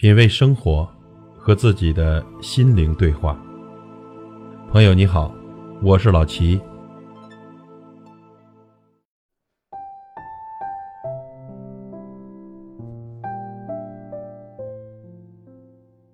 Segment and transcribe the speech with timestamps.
[0.00, 0.88] 品味生活，
[1.36, 3.38] 和自己的心灵对话。
[4.70, 5.30] 朋友你好，
[5.82, 6.58] 我是老齐。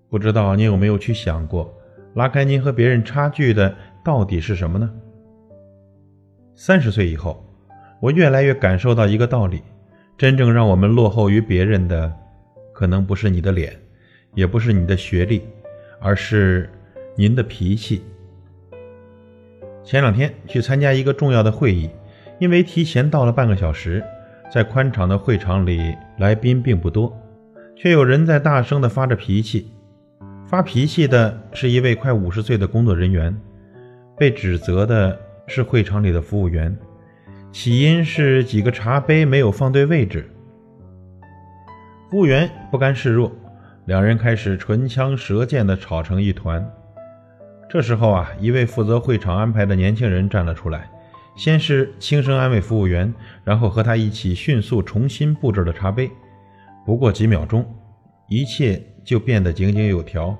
[0.08, 1.72] 不知道你有没有去想过，
[2.14, 3.72] 拉开您和别人差距的
[4.04, 4.90] 到底是什么呢？
[6.56, 7.40] 三十岁以后，
[8.00, 9.62] 我越来越感受到一个道理：
[10.18, 12.25] 真正让我们落后于别人的。
[12.76, 13.74] 可能不是你的脸，
[14.34, 15.40] 也不是你的学历，
[15.98, 16.68] 而是
[17.16, 18.02] 您的脾气。
[19.82, 21.88] 前两天去参加一个重要的会议，
[22.38, 24.04] 因为提前到了半个小时，
[24.52, 27.18] 在宽敞的会场里，来宾并不多，
[27.74, 29.72] 却有人在大声地发着脾气。
[30.46, 33.34] 发脾气的是一位快五十岁的工作人员，
[34.18, 36.76] 被指责的是会场里的服务员，
[37.50, 40.28] 起因是几个茶杯没有放对位置。
[42.08, 43.32] 服务员不甘示弱，
[43.86, 46.64] 两人开始唇枪舌剑地吵成一团。
[47.68, 50.88] 这时候啊，一位负责会场安排的年轻人站了出来，
[51.36, 53.12] 先是轻声安慰服务员，
[53.42, 56.08] 然后和他一起迅速重新布置了茶杯。
[56.84, 57.66] 不过几秒钟，
[58.28, 60.36] 一切就变得井井有条。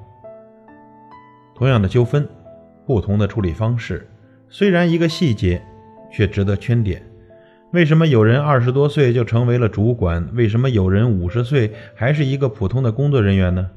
[1.56, 2.28] 同样的纠纷，
[2.86, 4.08] 不同的处理方式，
[4.48, 5.60] 虽然一个细节，
[6.12, 7.02] 却值得圈点。
[7.72, 10.26] 为什么有人二十多岁就成为了主管？
[10.34, 13.68] 为什么有人五十岁还是一个普通的工作人员呢？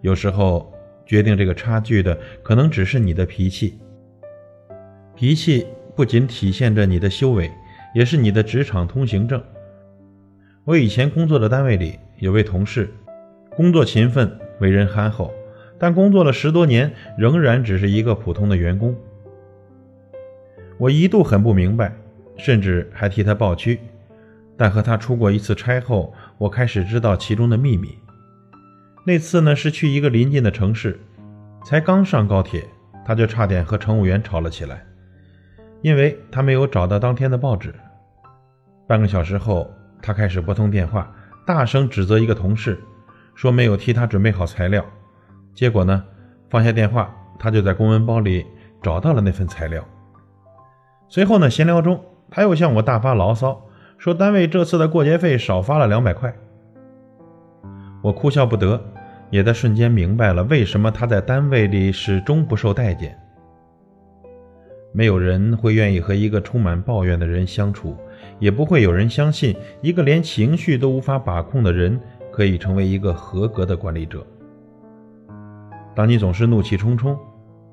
[0.00, 0.72] 有时候
[1.06, 3.78] 决定这个差距的，可能只是你的脾气。
[5.14, 7.50] 脾气不仅体现着你的修为，
[7.94, 9.40] 也是你的职场通行证。
[10.64, 12.92] 我以前工作的单位里有位同事，
[13.56, 15.32] 工作勤奋，为人憨厚，
[15.78, 18.94] 但工作了十多年，仍然只是一个普通的员工。
[20.78, 21.94] 我一度很不明白。
[22.36, 23.80] 甚至还替他抱屈，
[24.56, 27.98] 但和他出过一次差后，我开始知道其中的秘密。
[29.04, 30.98] 那次呢，是去一个邻近的城市，
[31.64, 32.66] 才刚上高铁，
[33.04, 34.84] 他就差点和乘务员吵了起来，
[35.82, 37.74] 因为他没有找到当天的报纸。
[38.86, 39.70] 半个小时后，
[40.02, 41.14] 他开始拨通电话，
[41.46, 42.78] 大声指责一个同事，
[43.34, 44.84] 说没有替他准备好材料。
[45.54, 46.02] 结果呢，
[46.48, 48.46] 放下电话，他就在公文包里
[48.82, 49.84] 找到了那份材料。
[51.08, 52.02] 随后呢，闲聊中。
[52.34, 53.64] 他又向我大发牢骚，
[53.96, 56.34] 说单位这次的过节费少发了两百块。
[58.02, 58.82] 我哭笑不得，
[59.30, 63.16] 也在瞬间明白了为什么他在单位里始终不受待见。
[64.92, 67.96] 没有人会愿意和一个充满抱怨的人相处，
[68.40, 72.00] 也不会有人相信一个连情绪都无法把控的人
[72.32, 74.26] 可以成为一个合格的管理者。
[75.94, 77.16] 当你总是怒气冲冲，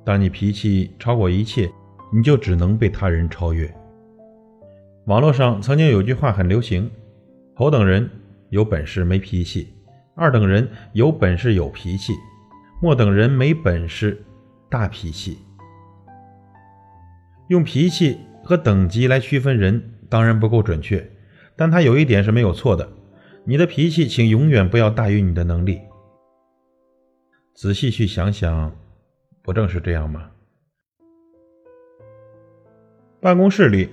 [0.06, 1.68] 当你脾气超过一切，
[2.14, 3.68] 你就只能被他人超越。
[5.06, 6.90] 网络上曾经有句话很流行
[7.58, 8.08] ：“头等人
[8.50, 9.74] 有本事没脾气，
[10.16, 12.14] 二等人有本事有脾气，
[12.82, 14.24] 末等人没本事
[14.70, 15.40] 大脾气。”
[17.50, 21.12] 用脾气和等级来区分人当然不够准确，
[21.56, 22.88] 但他有一点是没有错的：
[23.44, 25.82] 你的脾气请永远不要大于你的能力。
[27.56, 28.72] 仔细去想想，
[29.42, 30.30] 不正是这样吗？
[33.20, 33.90] 办公室里。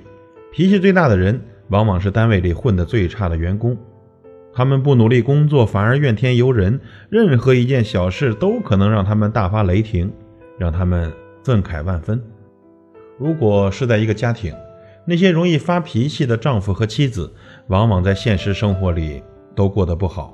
[0.50, 3.76] 脾气最大的人，往往是单位里混得最差的员工。
[4.52, 10.10] 他们不努力工作，反而怨天尤人，任何一件小事都可能让他们大发雷霆，
[10.58, 11.12] 让他们
[11.44, 12.20] 愤慨万分。
[13.18, 14.52] 如果是在一个家庭，
[15.04, 17.32] 那些容易发脾气的丈夫和妻子，
[17.68, 19.22] 往往在现实生活里
[19.54, 20.32] 都过得不好。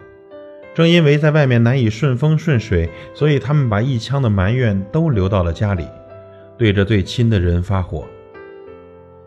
[0.74, 5.86] 正因为在外面难以顺风顺水，所以他们把一腔的埋怨都留到了家里，
[6.56, 8.06] 对着最亲的人发火。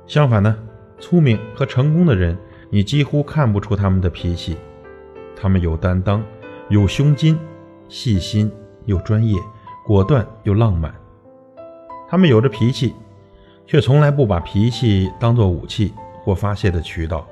[0.07, 0.57] 相反呢？
[0.99, 2.37] 聪明和成功的人，
[2.69, 4.57] 你几乎看不出他们的脾气。
[5.35, 6.23] 他们有担当，
[6.69, 7.37] 有胸襟，
[7.87, 8.51] 细心
[8.85, 9.39] 又专业，
[9.85, 10.93] 果断又浪漫。
[12.09, 12.95] 他们有着脾气，
[13.65, 15.93] 却从来不把脾气当作武器
[16.23, 17.27] 或发泄的渠道。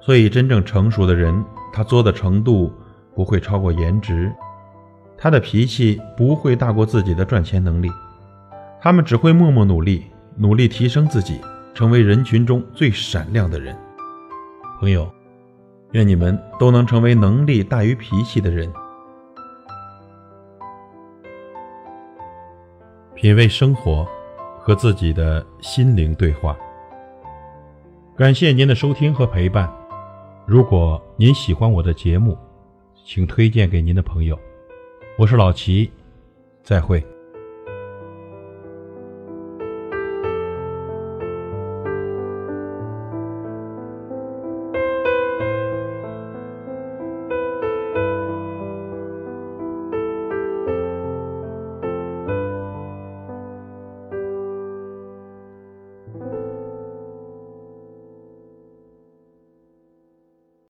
[0.00, 2.72] 所以，真正成熟的人，他作的程度
[3.14, 4.32] 不会超过颜值，
[5.18, 7.90] 他的脾气不会大过自己的赚钱能力。
[8.80, 10.06] 他们只会默默努力，
[10.36, 11.40] 努力提升自己。
[11.74, 13.76] 成为人群中最闪亮的人，
[14.78, 15.10] 朋友，
[15.92, 18.70] 愿你们都能成为能力大于脾气的人。
[23.14, 24.06] 品味生活，
[24.58, 26.56] 和自己的心灵对话。
[28.16, 29.70] 感谢您的收听和陪伴。
[30.46, 32.36] 如果您喜欢我的节目，
[33.04, 34.38] 请推荐给您的朋友。
[35.18, 35.90] 我是老齐，
[36.62, 37.04] 再会。